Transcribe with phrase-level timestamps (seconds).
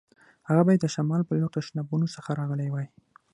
[0.47, 2.87] هغه باید د شمال په لور تشنابونو څخه راغلی وای.